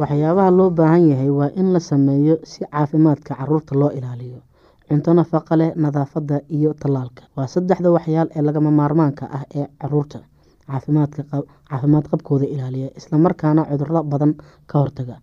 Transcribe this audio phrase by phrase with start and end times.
[0.00, 4.38] waxyaabaha loo baahan yahay waa in la sameeyo si caafimaadka carruurta loo ilaaliyo.
[4.88, 7.22] Cunto nafaqa leh nadaafada iyo tallaalka.
[7.36, 10.18] Waa saddexda waxyaal ee lagama maarmaanka ah ee carruurta
[10.66, 14.32] caafimaad qabkooda ilaaliya islamarkaana cuduro badan
[14.70, 15.16] ka hortaga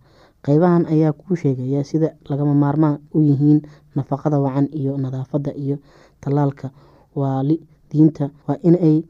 [0.45, 3.61] qeybahan ayaa kuu sheegaya sida lagama maarmaan u yihiin
[3.95, 5.77] nafaqada wacan iyo nadaafada iyo
[6.21, 6.71] tallaalka.
[7.15, 9.03] Waalidiinta waa inay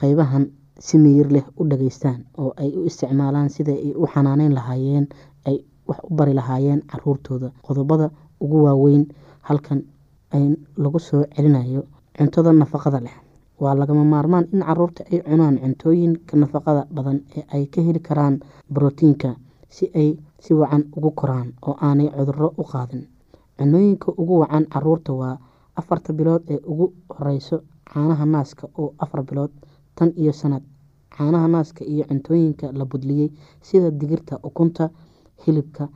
[0.00, 0.44] qeybahan
[0.78, 5.06] si miyir leh u dhageystaan oo ay u isticmaalaan sida ay u xanaaneyn lahaayeen
[5.48, 5.56] ay
[5.88, 7.48] wax u bari lahaayeen caruurtooda.
[7.66, 8.10] Qodobada
[8.40, 9.06] ugu waaweyn
[9.48, 9.84] halkan
[10.76, 11.82] lagu soo celinayo
[12.18, 13.14] cuntada nafaqada leh.
[13.62, 18.40] Waa lagama maarmaan in carruurta ay cunaan cuntooyinka nafaqada badan ee ay ka heli karaan
[18.74, 19.36] brotiinka
[19.68, 23.02] si ay si wacan ugu koraan oo aanay cuduro u qaadin.
[23.58, 25.36] Cunooyinka ugu wacan carruurta waa
[25.80, 26.86] afarta bilood ee ugu
[27.16, 27.56] horeyso
[27.90, 29.52] caanaha naaska oo afar bilood
[29.96, 30.62] tan iyo sanad.
[31.16, 33.28] Caanaha naaska iyo cuntooyinka la budliyey
[33.66, 34.90] sida digirta ukunta
[35.46, 35.88] hilibka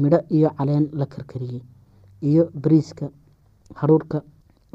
[0.00, 1.62] midho iyo caleen la karkariyey
[2.28, 3.06] iyo bariiska
[3.74, 4.22] haruurka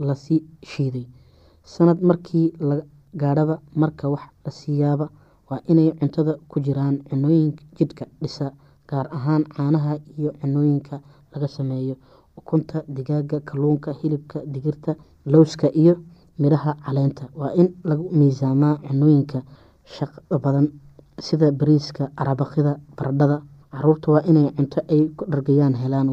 [0.08, 1.06] la sii shiiday.
[1.64, 2.76] Sanad markii la
[3.22, 5.10] gaadhaba marka wax la siiyaaba
[5.50, 8.52] waa inay cuntada ku jiraan cunooyinka jidhka dhisa
[8.90, 10.96] gaar ahaan caanaha iyo cunooyinka
[11.34, 11.96] laga sameeyo.
[12.40, 14.96] Ukunta digaaga kalluunka hilibka digirta
[15.26, 15.94] lowska iyo
[16.40, 17.24] midhaha caleenta.
[17.40, 19.42] Waa in lagu miisaamaa cunooyinka
[19.96, 20.68] shaqada badan
[21.20, 23.42] sida bariiska arabakida baradhada.
[23.72, 26.10] Caruurta waa inay cunto ay ku dhargayaan helaan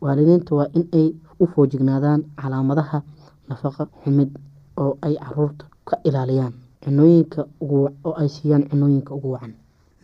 [0.00, 3.02] waalidiinta waa inay u foojignaadaan calaamadaha
[3.48, 4.30] nafaqa xumid
[4.76, 6.54] oo ay carruurta ka ilaaliyaan.
[7.60, 9.54] Oo ay siiyaan cunooyinka ugu wacan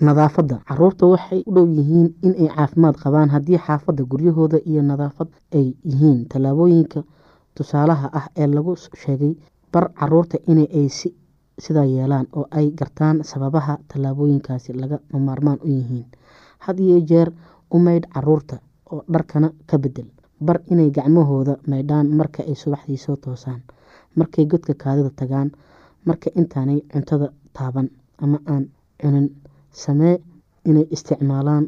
[0.07, 0.57] nadaafadda.
[0.69, 6.27] Caruurta waxay u dhow yihiin inay caafimaad qabaan haddii xaafadda guryahooda iyo nadaafad ay yihiin.
[6.29, 7.01] Tallaabooyinka
[7.55, 9.33] tusaalaha ah ee lagu sheegay
[9.73, 10.89] bar carruurta in ay
[11.65, 16.07] sidaa yeelaan oo ay gartaan sababaha tallaabooyinkaasi laga maarmaan u yihiin.
[16.59, 17.29] Had iyo jeer
[17.71, 18.57] u maydh carruurta
[18.93, 20.07] oo dharkana ka bedel
[20.41, 23.61] bar inay gacmahooda maydhaan marka ay subaxdii soo toosaan
[24.17, 25.51] markay godka kaadida tagaan
[26.05, 27.89] marka intaanay cuntada taaban
[28.23, 28.65] ama aan
[29.01, 29.31] cunin
[29.73, 30.19] samee
[30.65, 31.65] inay isticmaalaan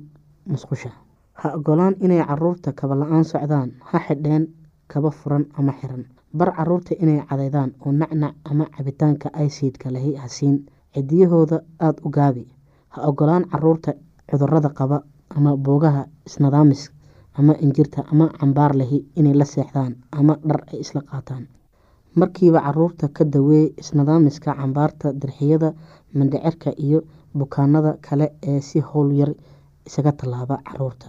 [0.47, 0.91] musqusha.
[1.35, 4.47] Ha ogolaan inay carruurta kaba la'aan socdaan ha xidheen
[4.89, 6.05] kaba furan ama xiran.
[6.39, 12.45] Bar carruurta inay cadeydaan oo nacnac ama cabitaanka aysiidka lahi hasiin cidiyahooda aada u gaabi.
[12.89, 13.93] Ha ogolaan carruurta
[14.31, 15.03] cudurrada qaba
[15.37, 16.91] ama boogaha isnadaamis
[17.39, 21.47] ama injirta ama cambaar lahi inay la seexdaan ama dhar ay isla qaataan.
[22.17, 25.73] Markiiba carruurta ka daweey isnadaamiska cambaarta dirxiyada
[26.15, 27.03] mandhicirka iyo
[27.39, 29.31] bukaanada kale ee si howl yar
[29.87, 31.07] isaga tallaaba carruurta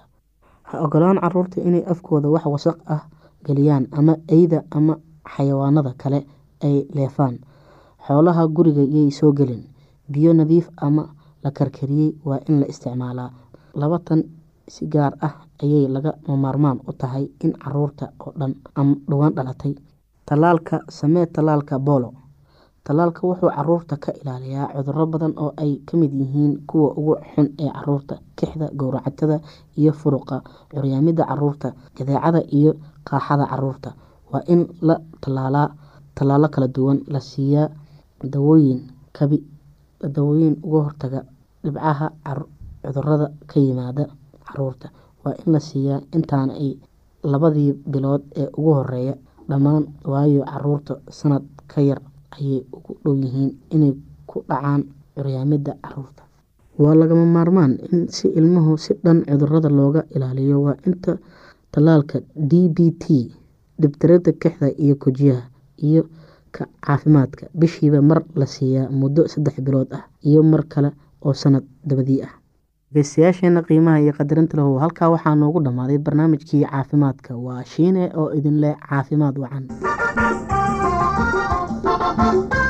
[0.63, 3.01] ha ogolaan carruurta inay afkooda wax wasaq ah
[3.45, 4.93] geliyaan ama eyda ama
[5.35, 6.19] xayawaanada kale
[6.63, 7.35] ay leefaan.
[8.07, 9.63] Xoolaha guriga yay soo gelin
[10.11, 11.03] biyo nadiif ama
[11.43, 13.29] la karkariyey waa in la isticmaalaa.
[13.73, 14.23] Laba tan
[14.67, 15.33] si gaar ah
[15.63, 19.73] ayay laga maarmaan u tahay in carruurta oo dhan ama dhowaan dhalatay.
[20.25, 22.13] Tallaalka samee tallaalka bolo
[22.85, 27.47] tallaalka wuxuu carruurta ka ilaaliyaa cuduro badan oo ay ka mid yihiin kuwa ugu xun
[27.63, 29.37] ee carruurta kixda gowracatada
[29.79, 30.35] iyo furuqa
[30.73, 31.67] curyaamida carruurta
[31.97, 32.71] jadeecada iyo
[33.09, 33.89] qaaxada carruurta
[34.31, 35.67] waa in la tallaalaa
[36.17, 37.67] tallaalo kala duwan la siiyaa
[38.33, 38.79] dawooyin
[39.17, 39.37] kabi
[40.15, 41.19] dawooyin uga hortaga
[41.63, 42.07] dhibcaha
[42.85, 44.03] cudurrada ka yimaada
[44.47, 44.87] carruurta
[45.23, 46.69] waa in la siiyaa intaan ay
[47.31, 49.15] labadii bilood ee ugu horreeya
[49.49, 51.43] dhammaan waayo carruurta sanad
[51.73, 51.99] ka yar
[52.37, 53.93] ayay ugu dhow yihiin inay
[54.29, 54.81] ku dhacaan
[55.15, 56.23] curyaamida carruurta
[56.79, 60.57] waa lagama maarmaan in si ilmuhu si dhan cudurrada looga ilaaliyo.
[60.65, 61.17] Waa inta
[61.71, 63.31] tallaalka d b t
[63.79, 65.43] dhibtirada kixda iyo kojiyaha
[65.87, 66.03] iyo
[66.51, 67.47] ka caafimaadka.
[67.59, 70.91] Bishiiba mar la siiyaa muddo saddex bilood ah iyo mar kale
[71.25, 72.33] oo sanad dabadii ah.
[72.93, 74.79] Geestayaasheena qiimaha iyo qadarinta lahu.
[74.83, 77.35] Halkaa waxaa noogu dhammaaday barnaamijkii caafimaadka.
[77.35, 79.67] Waa shiine oo idin leh caafimaad wacan
[82.17, 82.64] Thank.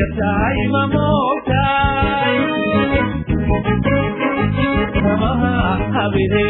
[0.00, 2.36] يفتح مموتاي
[4.94, 6.48] سماها حبيبي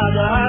[0.00, 0.45] aa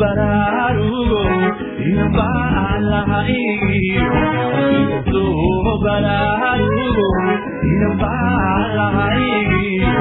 [0.00, 1.20] baraarugo
[1.86, 4.06] iyo baalaha iyo
[5.12, 7.08] duubo baraarugo
[7.72, 9.92] iyo baalaha iyo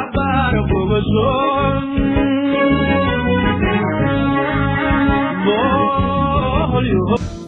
[0.00, 1.76] abaaro kubasoon
[5.50, 7.47] Oh, you.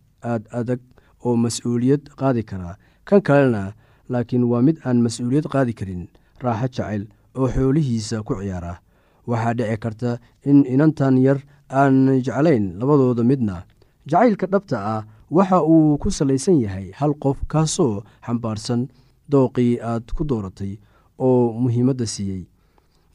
[0.23, 0.79] aad adag
[1.25, 2.75] oo mas'uuliyad qaadi kara.
[3.05, 3.73] Kan kalena
[4.09, 6.07] laakiin waa mid aan mas'uuliyad qaadi karin
[6.43, 7.03] raaxo jacayl
[7.35, 8.79] oo xoolihiisa ku ciyaara.
[9.27, 10.11] Waxaa dhici karta
[10.49, 13.63] in inantan yar aan jeclayn labadooda midna.
[14.09, 15.01] Jacaylka dhabta ah
[15.31, 18.87] waxa uu ku salaysan yahay hal qof kaasoo xambaarsan
[19.31, 20.73] dooqii aad ku dooratay
[21.19, 22.43] oo muhiimadda siiyey.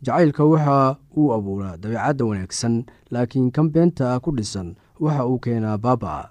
[0.04, 2.74] Jacaylka waxa uu abuuraa dabeicadda wanaagsan
[3.10, 4.68] laakiin kan beenta ku dhisan
[5.00, 6.30] waxa uu keenaa baaba'a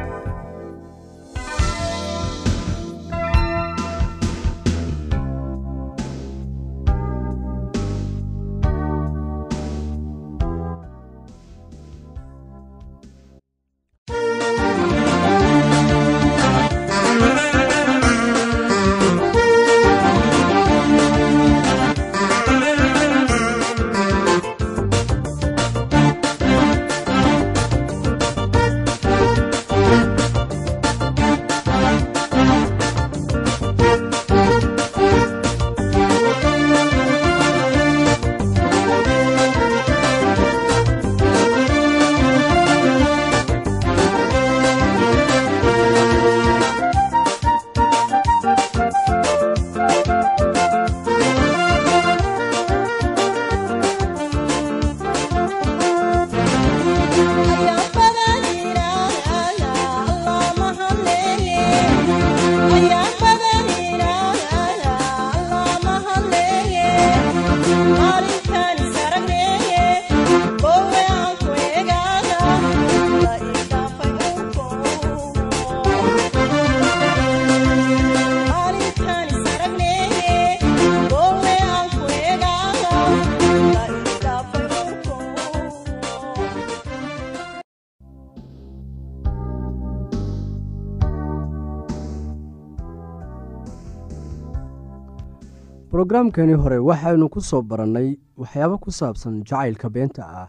[96.01, 100.47] brograamkani hore waxaynu ku soo barannay waxyaabo ku saabsan jacaylka beenta ah.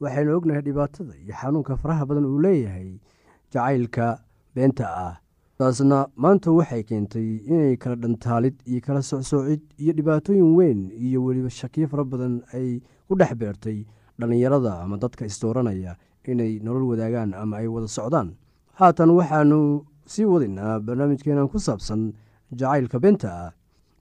[0.00, 3.00] Waxaynu ognahay dhibaatada iyo xanuunka faraha badan uu leeyahay
[3.52, 4.06] jacaylka
[4.54, 5.14] beenta ah.
[5.58, 11.50] Taasna maanta waxay keentay inay kala dhantaalid iyo kala socsoocid iyo dhibaatooyin weyn iyo weliba
[11.50, 13.78] shakiyo fara badan ay ku dhex beertay
[14.18, 15.96] dhallinyarada ama dadka isdooranaya
[16.30, 18.38] inay nolol wadaagaan ama ay wada socdaan.
[18.78, 22.14] Haatan waxaanu sii wadaynaa barnaamijkeenan ku saabsan
[22.54, 23.50] jacaylka beenta ah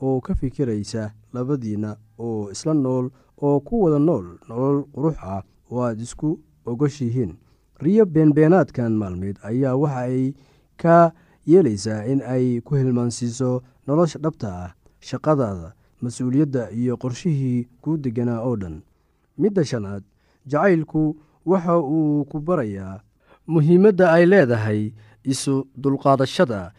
[0.00, 3.10] oo ka fikiraysa labadiinna oo isla nool
[3.42, 7.32] oo ku wada nool nolol qurux ah oo aad isku ogoshihiin.
[7.80, 10.34] Riyo beenbeenaadkan maalmeed ayaa waxa ay
[10.76, 11.12] ka
[11.46, 18.56] yeelaysaa in ay ku hilmaansiiso nolosha dhabta ah shaqadaada mas'uuliyadda iyo qorshihii kuu deganaa oo
[18.56, 18.82] dhan.
[19.38, 20.02] Midda shanaad
[20.46, 23.00] jacaylku waxa uu ku barayaa
[23.46, 24.92] muhiimadda ay leedahay
[25.24, 26.72] isu dulqaadashada.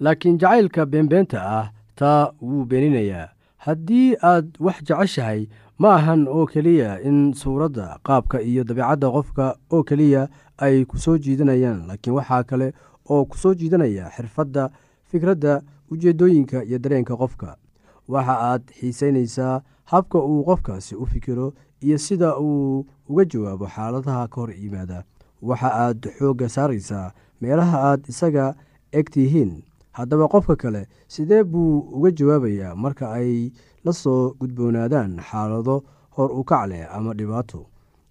[0.00, 1.66] Laakiin jacaylka beenbeenta ah
[1.96, 3.28] taa wuu beeninayaa.
[3.56, 9.82] Haddii aad wax jeceshahay ma ahan oo keliya in suuradda qaabka iyo dabeicadda qofka oo
[9.82, 10.28] keliya
[10.58, 12.72] ay ku soo jiidanayaan laakiin waxaa kale
[13.10, 14.70] oo ku soo jiidanaya xirfadda
[15.10, 17.56] fikradda ujeeddooyinka iyo dareenka qofka.
[18.08, 24.40] Waxa aad xiisaynaysaa habka uu qofkaasi u fikiro iyo sida uu uga jawaabo xaaladaha ka
[24.40, 25.02] hor yimaada.
[25.42, 28.54] Waxa aad xoogga saaraysaa meelaha aad isaga
[28.92, 29.62] eg tihiin
[29.96, 30.82] haddaba qofka kale
[31.14, 33.50] sidee buu uga jawaabayaa marka ay
[33.84, 35.76] la soo gudboonaadaan xaalado
[36.16, 37.60] hor u kac leh ama dhibaato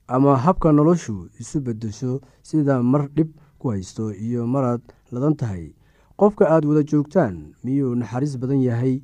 [0.07, 5.73] ama habka noloshu isu beddesho sida mar dhib ku haysto iyo maraad ladan tahay?
[6.19, 9.01] Qofka aad wada joogtaan miyuu naxariis badan yahay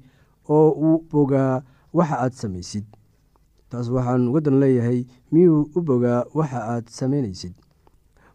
[0.49, 1.61] oo uu bogaa
[1.93, 2.85] waxa aad samaysid?
[3.69, 4.99] Taas waxaan uga dan leeyahay
[5.31, 7.53] miyuu u bogaa waxa aad samaynaysid?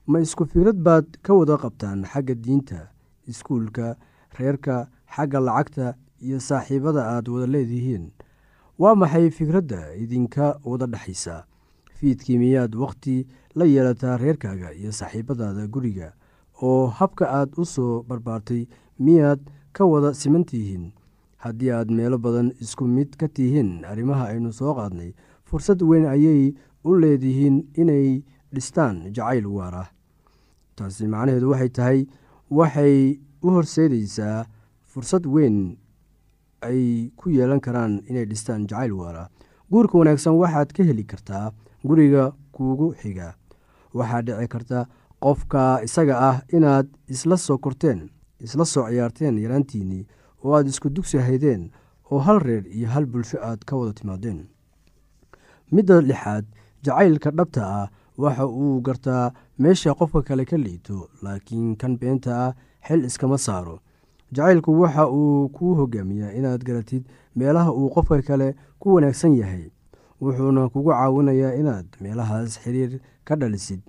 [0.06, 2.80] Ma isku fikrad baad ka wada qabtaan xagga diinta
[3.30, 3.96] iskuulka
[4.38, 8.10] reerka xagga lacagta iyo saaxiibada aad wada leedihiin.
[8.78, 11.44] Waa maxay fikradda idinka wada dhexaysa
[11.98, 16.12] fiidkii miyaad wakhti la yeelataa reerkaaga iyo saaxiibadaada guriga?
[16.62, 18.66] Oo habka aad u soo barbaartay
[18.98, 19.40] miyaad
[19.72, 20.92] ka wada siman tihiin
[21.36, 25.12] haddii aad meelo badan isku mid ka tihiin arrimaha aynu soo qaadnay
[25.44, 29.84] fursad weyn ayay u leedihiin inay dhistaan jacayl waara.
[30.76, 32.00] Taasi macnaheedu waxay tahay
[32.50, 34.38] waxay u horseedaysaa
[34.90, 35.58] fursad weyn
[36.68, 39.24] ay ku yeelan karaan inay dhistaan jacayl waara.
[39.70, 41.46] Guurka wanaagsan waxaad ka heli kartaa
[41.88, 43.28] guriga kuugu xiga.
[43.98, 44.78] Waxaa dhici karta
[45.22, 48.00] qofka isaga ah inaad isla soo korteen
[48.46, 50.04] isla soo ciyaarteen yaraantiinnii
[50.44, 51.62] oo aad isku dugsi haydeen
[52.10, 54.38] oo hal reer iyo hal bulsho aad ka wada timaadeen.
[55.74, 56.44] Midda lixaad
[56.84, 57.86] jacaylka dhabta ah
[58.22, 59.24] waxa uu gartaa
[59.62, 62.52] meesha qofka kale ka liito laakiin kan beenta ah
[62.86, 63.78] xil iskama saaro.
[64.32, 67.04] Jacaylku waxa uu kuu hogaamiyaa inaad garatid
[67.36, 69.70] meelaha uu qofka kale ku wanaagsan yahay.
[70.20, 73.80] Wuxuuna kugu caawinayaa inaad meelahaas xiriir ka dhalisid.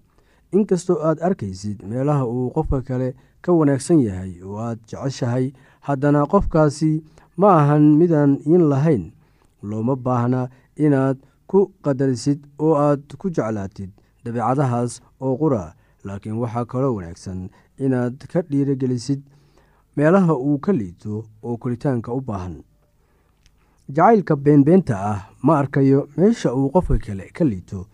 [0.51, 7.03] Inkastoo aad arkaysid meelaha uu qofka kale ka wanaagsan yahay oo aad jeceshahay haddana qofkaasi
[7.37, 9.11] ma ahan midaan iin lahayn.
[9.63, 13.89] Looma baahna inaad ku qadarisid oo aad ku jeclaatid
[14.23, 17.49] dabeecadahaas oo qura laakiin waxaa kaloo wanaagsan
[17.85, 19.21] inaad ka dhiirogelisid
[19.95, 22.55] meelaha uu ka liito oo koritaanka u baahan.
[23.89, 27.85] Jacaylka beenbeenta ah ma arkayo meesha uu qofka kale ka liito.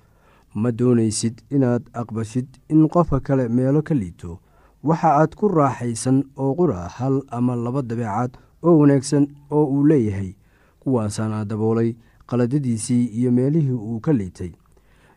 [0.55, 4.39] Ma doonaysid inaad aqbashid in qofka kale meelo ka liito?
[4.83, 8.31] Waxa aad ku raaxaysan oo qura hal ama laba dabeecad
[8.63, 10.33] oo wanaagsan oo uu leeyahay.
[10.79, 11.95] Kuwaasaana daboolay
[12.27, 14.51] qaladadiisii iyo meelihii uu ka liitay.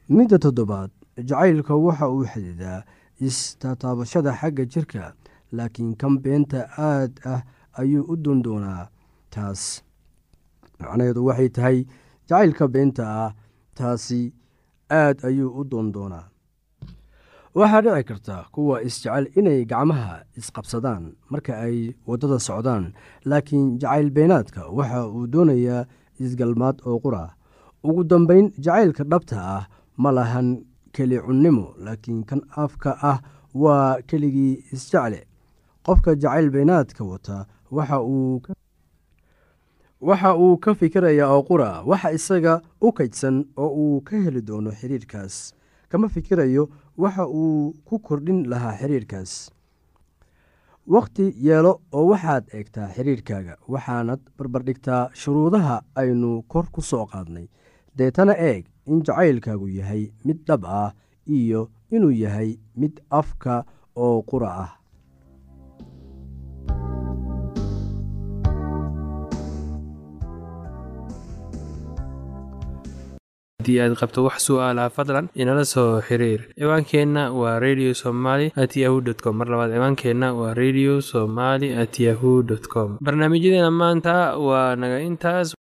[0.08, 2.82] Midda toddobaad jacaylka waxa uu xididaa
[3.20, 5.04] istataabashada xagga jirka
[5.56, 7.40] laakiin kan beenta aad ah
[7.80, 8.88] ayuu u doondoonaa
[9.34, 9.62] taas
[10.80, 11.78] macnaheedu waxay tahay
[12.28, 13.30] jacaylka beenta ah
[13.78, 14.20] taasi
[15.00, 16.24] aad ayuu u doondoonaa
[17.58, 21.76] waxaa dhici karta kuwa isjecel inay gacmaha isqabsadaan marka ay
[22.08, 22.84] waddada socdaan
[23.30, 25.82] laakiin jacayl beenaadka waxa uu doonayaa
[26.24, 27.24] isgalmaad oo qura.
[27.88, 29.62] Ugu dambeyn jacaylka dhabta ah
[30.02, 30.48] ma lahan
[30.96, 31.18] keli
[31.84, 33.18] laakiin kan afka ah
[33.54, 35.20] waa keligii isjecle.
[35.86, 38.00] Qofka jacayl beenaadka wata waxa
[40.36, 42.54] uu ka fikirayaa oo qura waxa isaga
[42.86, 45.54] u kaydsan oo uu ka heli doono xiriirkaas.
[45.88, 49.32] Kama fikirayo waxa uu ku kordhin lahaa xiriirkaas.
[50.94, 57.46] Wakhti yeelo oo waxaad eegtaa xiriirkaaga waxaanad barbardhigtaa shuruudaha aynu kor ku soo qaadnay.
[57.98, 60.90] Deetana eeg in jacaylkaagu yahay mid dhab ah
[61.38, 61.60] iyo
[61.94, 63.54] inuu yahay mid afka
[64.04, 64.70] oo qura ah.
[73.60, 76.40] Haddii aad qabto wax su'aalaha fadlan inala soo xiriir.
[76.60, 79.34] Ciwaankeenna waa radio somaly at yahu dt com.
[79.40, 82.98] Mar labaad ciwaankeenna waa radio somaly at yahu dt com.
[83.06, 84.14] Barnaamijyadeena maanta
[84.46, 85.54] waa naga intaas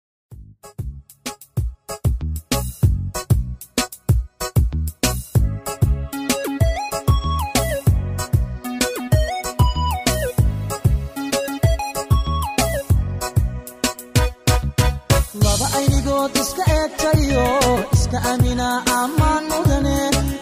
[17.16, 17.48] ooyeyo
[17.96, 18.68] iska amina
[19.00, 19.98] ammaan mudane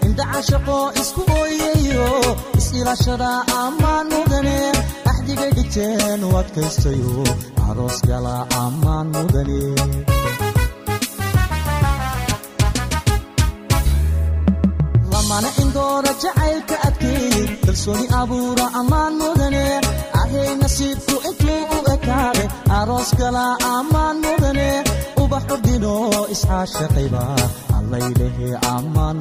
[0.06, 2.08] indhacashaqo isku ooyeyo
[2.60, 3.32] isilashada
[3.64, 4.58] ammaan mudane
[5.12, 7.16] axdiga dhiteen u adkaystayo
[7.70, 9.62] aroos gala ammaan mudane
[15.30, 19.64] mana indoora jacaylka adkeeye kalsooni abuura ammaan mudane
[20.22, 22.44] arhay nasiibku intuu u ekaade
[22.80, 24.68] aroos gala ammaan mudane
[25.24, 25.94] ubax ordino
[26.34, 27.24] isxaashaqayba
[27.78, 29.18] allaylehe ammaan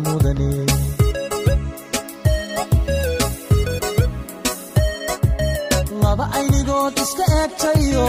[6.38, 8.07] aynigood iska eegtayo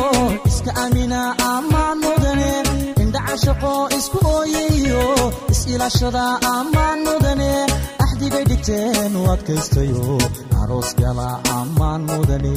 [0.49, 1.21] iska amina
[1.53, 2.51] ammaan mudane
[3.03, 5.03] indhacashaqo isku ooyayo
[5.53, 6.25] is-ilaashada
[6.55, 7.51] ammaan mudane
[8.03, 8.45] axdigay
[9.33, 10.05] adkaystayo
[10.61, 11.29] aroos gala
[11.59, 12.55] ammaan mudane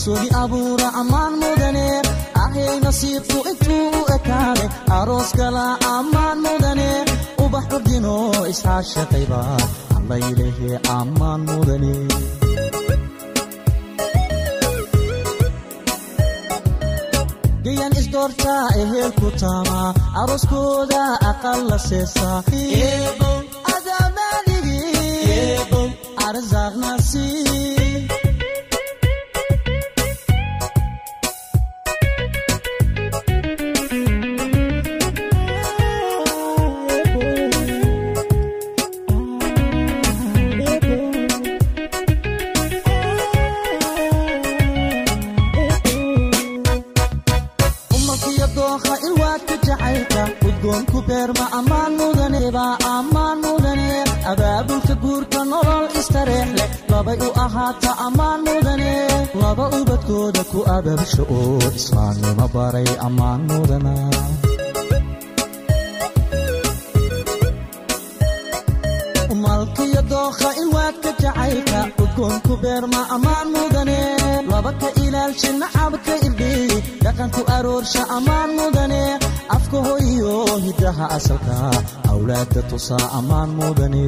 [0.00, 1.86] kalsooni abuura ammaan mudane
[2.42, 5.64] ahay nasiibku intuu u ekaaday aroos gala
[5.96, 6.88] ammaan mudane
[7.44, 8.14] ubax ordino
[8.52, 9.40] isxaashaqayba
[9.98, 11.92] allaylehe ammaan mudane
[17.64, 19.80] gayan isdoortaa ehelku taama
[20.22, 22.38] arooskooda aqal la seesaa
[23.74, 24.80] adaamaligi
[26.28, 27.26] arsaaqnasi
[48.60, 53.88] umalkiyo dookha ilwaadka jacaylka udgoonku beerma ammaan mudane baa ammaan mudane.
[54.30, 56.50] Abaabulka guurka nolol istareex
[56.92, 58.92] labay u ahaata ammaan mudane.
[59.40, 63.94] Laba ubadkooda ku ababsho oo islaamnimo baray ammaan mudana.
[69.42, 73.98] Malkiyo dookha ilwaadka jacaylka udgoonku beerma ammaan mudane
[75.10, 76.70] ilaalsha nacabka irdheey
[77.04, 79.02] dhaqanku aroorsha ammaan mudane.
[79.56, 80.34] Afka hoyo
[80.66, 81.56] hiddaha asalka
[82.12, 84.04] awlaadda tusaa ammaan mudane.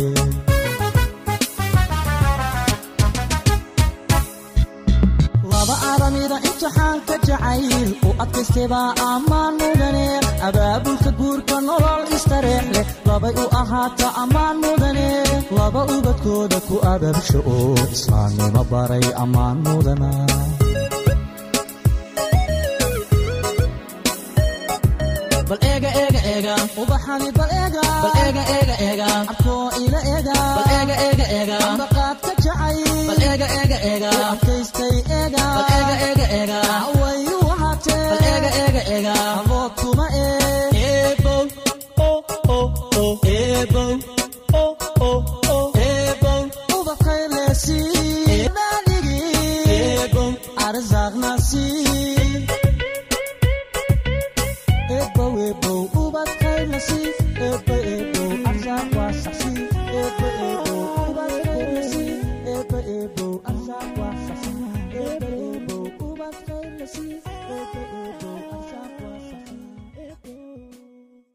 [5.82, 10.06] Imtixaanka jacayl u adkaystay baa ammaan mudane.
[10.48, 15.08] Abaabulka guurka nolol istareex leh labay u ahaata ammaan mudane.
[15.56, 20.10] Laba ubadkooda ku ababsho oo islaamnimo baray ammaan mudana
[25.48, 30.68] bal eega eega eega ubaxani bal eega bal eega eega eega arkoo ila eega bal
[30.78, 32.78] eega eega eega ambaqaadka jacay.
[33.08, 36.58] Bal eega eega eega adkaystay eega bal eega eega eega
[37.00, 40.30] wayu wahatee bal eega eega eega abood kuma ee.
[40.86, 41.44] Eebow
[42.08, 42.20] oh
[42.56, 42.66] oh
[43.02, 43.92] oh eebow
[44.62, 44.72] oh
[45.08, 45.20] oh
[45.56, 46.40] oh eebow.
[46.78, 47.78] Ubaqaylesi
[48.56, 49.20] daaligi
[49.78, 50.30] eebow.
[50.66, 52.01] Arsaaqnasi ebow